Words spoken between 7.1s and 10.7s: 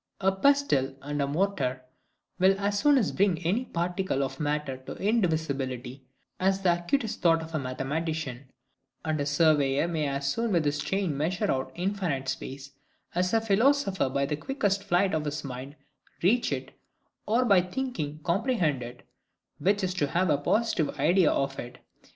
thought of a mathematician; and a surveyor may as soon with